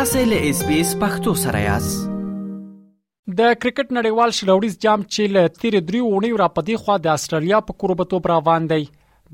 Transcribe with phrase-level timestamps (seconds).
[0.00, 2.04] تاسو له اس بي اس پختو سره یاست
[3.40, 7.58] د کرکټ نړیوال شلوړیز جام چې له تیر درې اونۍ را پدې خو د استرالیا
[7.70, 8.78] په قربتو پر روان دی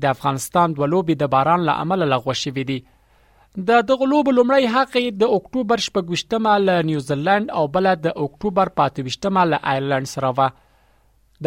[0.05, 4.71] د افغانستان د لوبي د باران له امله لغوه شوې دي د دغه لوب لمړی
[4.75, 10.39] حق د اکتوبر شپږشتمه له نیوزیلند او بل د اکتوبر پاتوشتمه له آیرلند سره و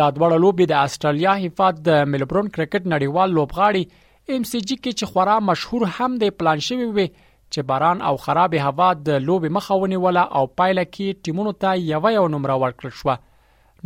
[0.02, 5.02] دا دوړ لوبي د استرالیا حفاظت د ملبورن کرکټ نړیوال لوبغاړي ام سي جي کې
[5.02, 7.12] چې خورا مشهور هم دی پلان شوی وي وی
[7.54, 12.12] چې باران او خراب هوا د لوبي مخاوني ولا او پایله کې ټیمونو ته یو
[12.16, 13.16] یو نمره ورکړل شو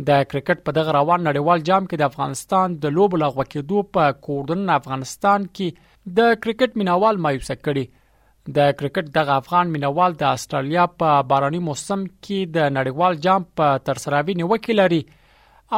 [0.07, 4.15] د کرکټ په دغه روان نړیوال جام کې د افغانستان د لوب لغوه کېدو په
[4.29, 10.87] کوردن افغانستان کې د کرکټ مینوال مایوسه کړي د کرکټ دغه افغان مینوال د استرالیا
[11.03, 15.01] په باراني موسم کې د نړیوال جام په ترسراوي نیوکه لري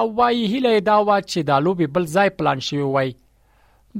[0.01, 3.13] او وايي هله دا و چې د لوبي بل ځای پلان شوی وای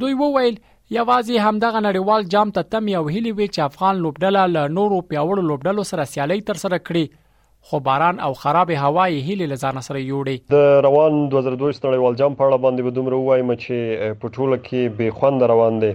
[0.01, 0.57] دوی وویل
[0.95, 5.41] یوازې همدغه نړیوال جام ته تم یو هلي وی چې افغان لوبډله له نورو پیوړو
[5.47, 7.17] لوبډلو سره سیالي ترسره کړي
[7.71, 12.37] خو باران او خراب هوا یې هلي لزان سره یوړي د روان 2022 نړیوال جام
[12.41, 15.91] په اړه باندې به دومره وایم چې په ټوله کې به خوند روان دي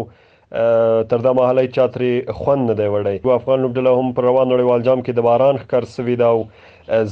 [1.11, 4.83] تر دا مهاله چاتري خوند نه دی وړي او افغان لوبډله هم پر روان نړیوال
[4.87, 6.41] جام کې د باران ښکار سوي دا او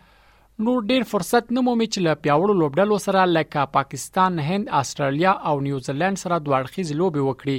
[0.63, 5.55] نور ډیر فرصت نه مومي چې له پیاوړو لوبډلو سره لکه پاکستان، هند، استرالیا او
[5.63, 7.57] نیوزیلند سره دوړخیز لوبي وکړي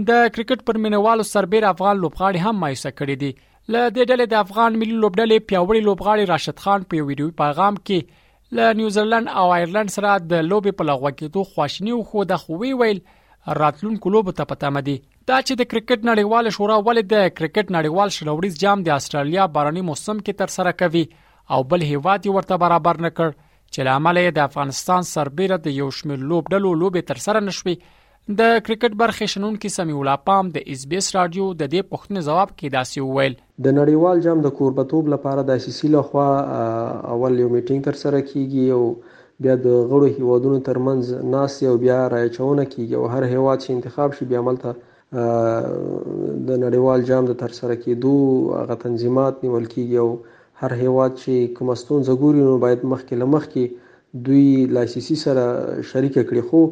[0.08, 3.30] د کرکټ پر مینوالو سربیر افغان لوبغاړي هم مایوسه کړي دي
[3.72, 8.58] ل دې ډلې د افغان ملي لوبډلې پیاوړي لوبغاړي راشد خان په ویډیو پیغام کې
[8.58, 12.82] ل نیوزیلند او ایرلند سره د لوبي په لغوه کې دوه خواشنی خو د خوې
[12.82, 13.02] ویل
[13.62, 18.14] راتلونکو لوب ته پته مدي دا چې د کرکټ نړیوال شورا ولې د کرکټ نړیوال
[18.18, 21.04] شلوړیز جام د استرالیا بارني موسم کې تر سره کوي
[21.56, 23.36] او بل هیواد ورته برابر نه کړ
[23.74, 27.76] چې لامل د افغانستان سربیره د یو شمېر لوب ډلو لوب تر سره نشوي
[28.36, 32.22] د کرکټ برخې شنونکو سمي ولا پام د اس بي اس رادیو د دې پښتنې
[32.26, 36.24] جواب کې داسې وویل د نړیوال جام د کوربتوب لپاره د سیسی لخوا
[37.14, 38.82] اول یو میټینګ تر سره کیږي او
[39.46, 44.18] بیا د غړو هیوادونو ترمنځ ناس یو بیا راچونه کیږي او هر هیواد چې انتخاب
[44.18, 44.74] شي بیا ملته
[45.14, 48.14] د نړیوال جام د تر سره کیدو
[48.72, 54.24] غ تنظیمات نیول کیږي او هر هیواد چې کومستون زګوري نو باید مخکې لمخ کې
[54.28, 54.46] دوی
[54.80, 55.48] لایسیسي سره
[55.94, 56.62] شریک کړي خو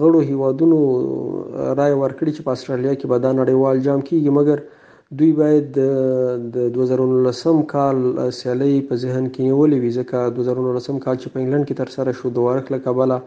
[0.00, 0.76] غړو هیوادونو
[1.78, 4.58] رائے ورکړي چې په استرالیا کې به دا نړیوال جام کیږي مګر
[5.18, 5.66] دوی باید
[6.54, 7.98] د 2019 کال
[8.38, 12.10] سیالي په ذهن کې نیولې وي ځکه 2019 کال چې په انګلند کې تر سره
[12.20, 13.18] شو د ورک له کبله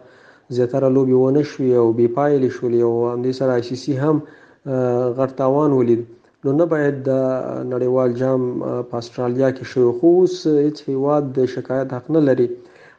[0.56, 4.16] زیاتره لوبي ونه شوې او بي پایلې شولې او همدې سره آی سی سی هم
[5.20, 6.02] غرتاوان ولید
[6.44, 7.22] نو نه باید د
[7.70, 8.40] نړیوال جام
[8.90, 12.48] په استرالیا کې شوی خو اوس هیڅ هیواد د شکایت حق نه لري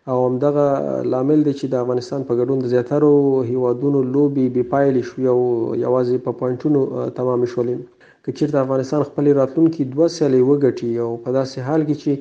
[0.07, 0.65] او همدغه
[1.11, 3.11] لامل دی چې د افغانستان په ګډون د زیاترو
[3.51, 5.37] هیوادونو لوبي بې پایلې شو یو
[5.85, 6.79] یوازې په پوینټونو
[7.19, 7.75] تمام شولې
[8.23, 12.11] که چیرته افغانستان خپل راتلونکي دوه سیالي وګټي او په داسې حال کې چې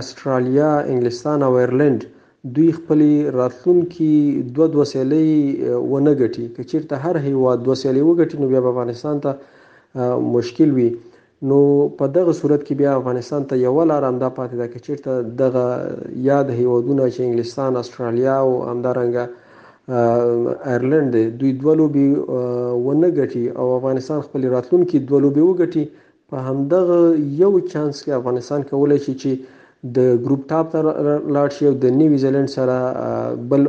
[0.00, 2.00] استرالیا انګلستان او ایرلند
[2.54, 3.00] دوی خپل
[3.40, 4.12] راتلونکي
[4.54, 5.26] دوه دوه سیالي
[5.92, 9.30] ونه ګټي که چیرته هر هیواد دوه سیالي وګټي نو بیا افغانستان ته
[10.36, 10.90] مشکل وي
[11.48, 11.56] نو
[11.96, 15.64] په دغه صورت کې بیا افغانستان ته یو لار امدا پاتې ده چې چیرته دغه
[16.28, 22.40] یاد هیوادونه چې انګلستان استرالیا او امدارنګ ایرلند دوی دولو به
[22.86, 25.84] ونه غټي او افغانستان خپل راتلونکي دولو به وګټي
[26.30, 26.98] په همدغه
[27.42, 29.56] یو چانس کې افغانستان کولای شي چې
[29.96, 30.84] د ګروپ ټاپ ته
[31.36, 32.76] لاړ شي او د نیوزیلند سره
[33.50, 33.66] بل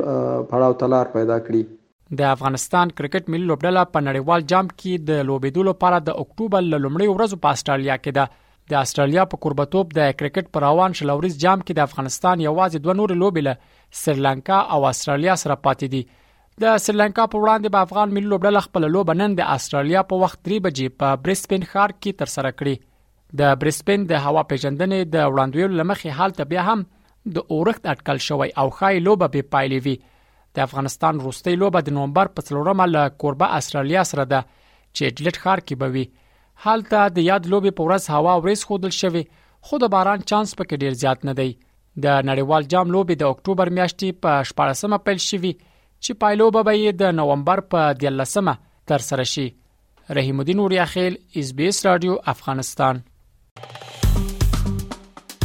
[0.50, 1.62] پړاو تلار پیدا کړي
[2.16, 7.08] د افغانستان کرکټ ملي لوبډله په نړیوال جام کې د لوبېدو لپاره د اکتوبر لومړۍ
[7.14, 8.36] ورځ په استرالیا کې ده
[8.74, 12.96] د استرالیا په قربتوب د کرکټ پر روان شلوريز جام کې د افغانستان یوازې دوه
[13.02, 16.02] نور لوبې له سریلانکا او استرالیا سره پاتې دي
[16.66, 20.42] د سریلانکا په وړاندې په افغان ملي لوبډله خپل لوب نن د استرالیا په وخت
[20.52, 22.84] 3 بجې په برسبن ښار کې تر سره کړي
[23.42, 26.84] د برسبن د هوا پیژندنې د وړاندویل لمخې حالت بیا هم
[27.38, 29.96] د اورښت اټکل شوی او خای لوبه به پایلې وی
[30.54, 34.40] د افغانستان روستۍ لوبه د نومبر په 4مه له کوربه استرالیا سره ده
[34.96, 36.04] چې اډلټ ښار کې به وي
[36.64, 39.24] حالته د یاد لوبې په ورځ هوا ورس خودل شوی
[39.66, 41.50] خو د باران چانس پکې ډیر زیات نه دی
[42.04, 46.98] د نړیوال جام لوبې د اکتوبر میاشتې په 14مه پیل شوی چې پایلو به یې
[47.02, 48.54] د نومبر په 13مه
[48.92, 49.48] تر سره شي
[50.16, 53.02] رحیم الدین اوریا خیل اس بي اس رادیو افغانستان